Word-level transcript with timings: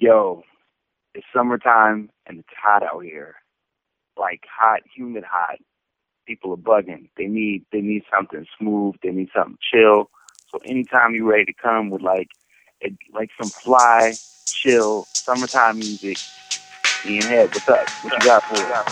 yo, 0.00 0.44
it's 1.14 1.26
summertime 1.34 2.10
and 2.26 2.40
it's 2.40 2.48
hot 2.62 2.82
out 2.82 3.04
here. 3.04 3.36
Like 4.18 4.42
hot, 4.50 4.80
humid 4.94 5.24
hot. 5.24 5.58
People 6.26 6.52
are 6.52 6.56
bugging. 6.56 7.10
They 7.16 7.26
need 7.26 7.64
they 7.72 7.80
need 7.82 8.04
something 8.14 8.46
smooth. 8.58 8.96
They 9.02 9.10
need 9.10 9.30
something 9.36 9.58
chill. 9.72 10.10
So 10.52 10.60
anytime 10.64 11.14
you're 11.14 11.26
ready 11.28 11.46
to 11.46 11.54
come 11.54 11.90
with 11.90 12.02
like 12.02 12.28
it, 12.80 12.94
like 13.14 13.30
some 13.40 13.50
fly, 13.50 14.18
chill, 14.52 15.08
summertime 15.14 15.78
music, 15.78 16.18
Ian 17.04 17.26
Head, 17.28 17.50
what's 17.54 17.68
up? 17.68 17.90
What 18.00 18.16
you 18.16 18.22
got 18.22 18.44
for 18.46 18.72
us? 18.74 18.86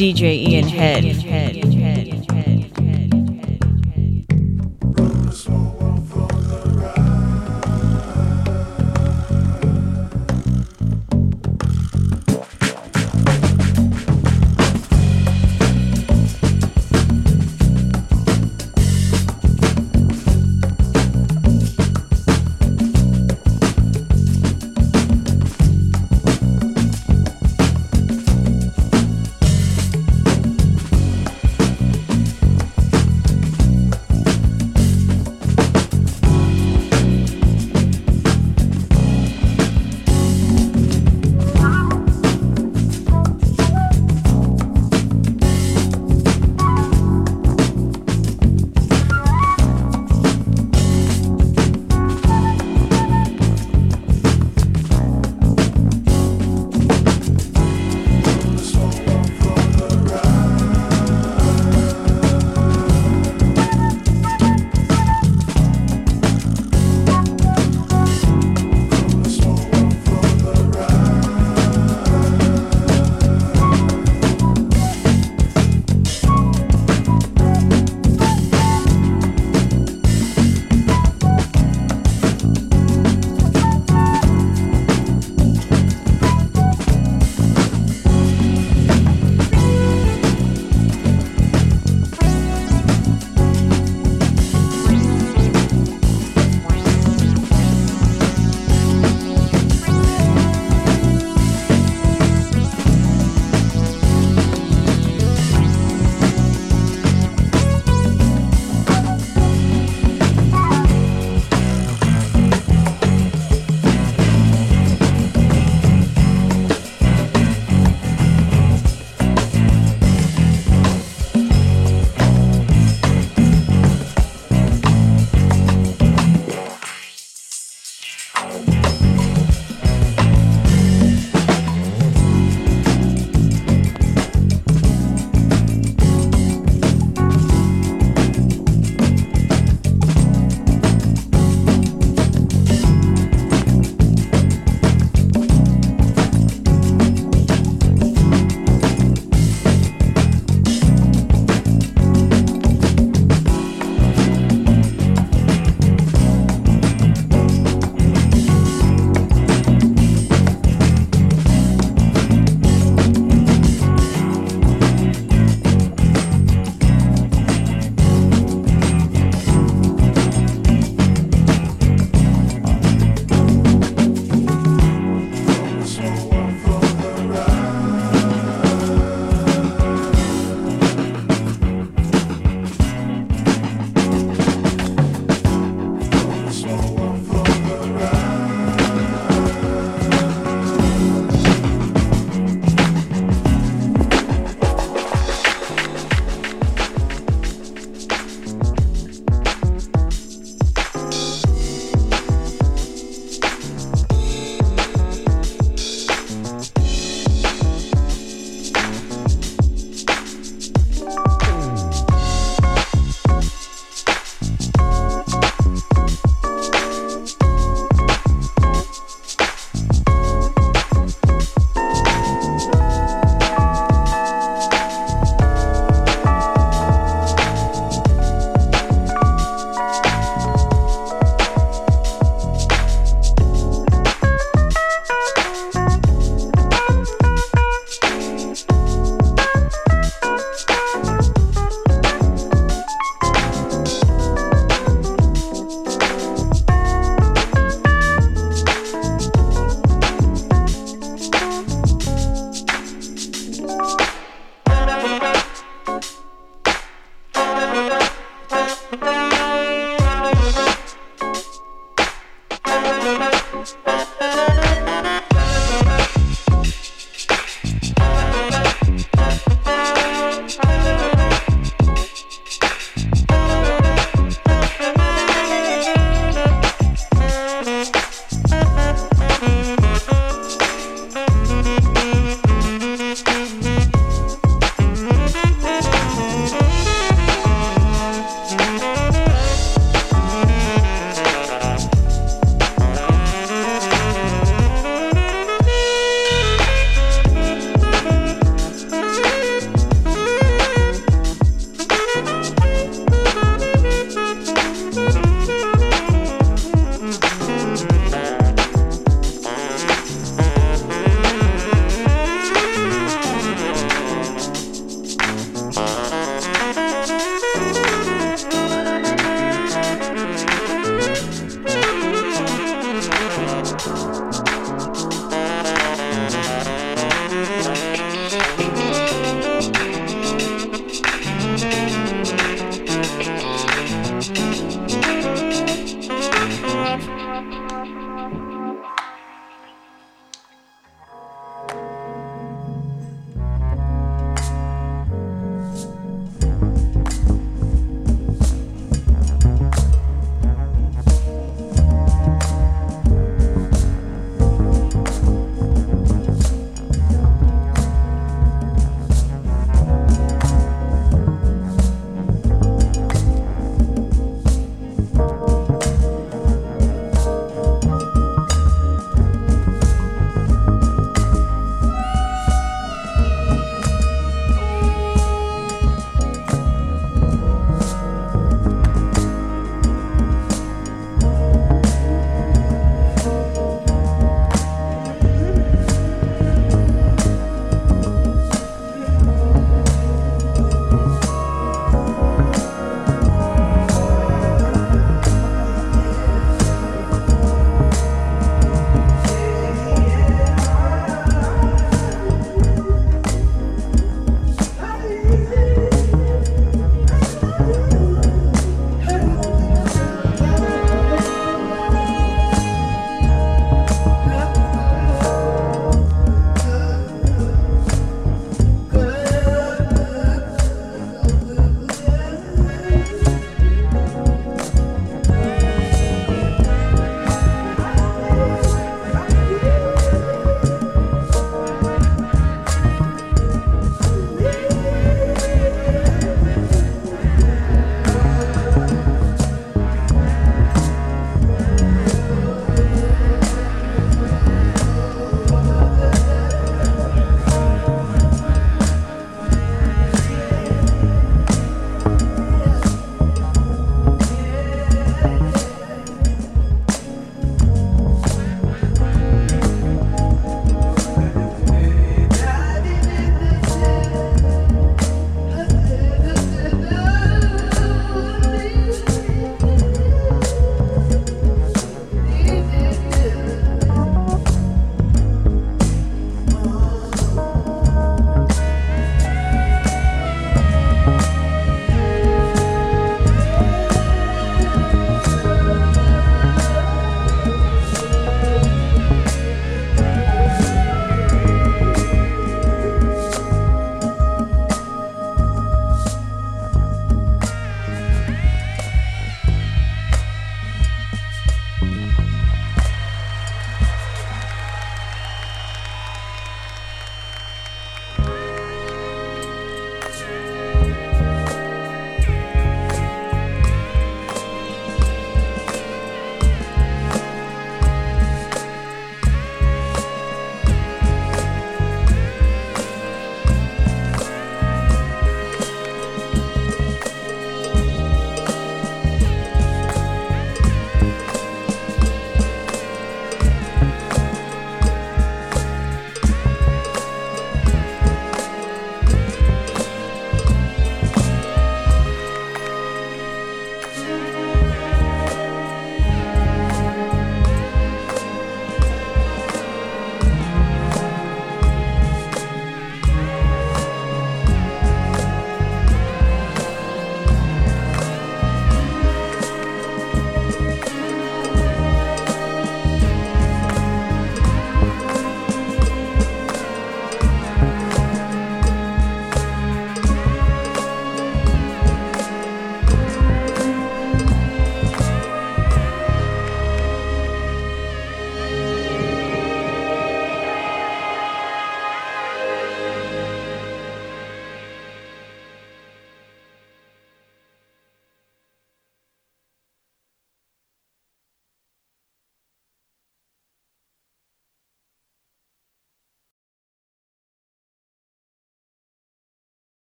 DJ 0.00 0.48
Ian 0.48 0.66
Head. 0.66 1.19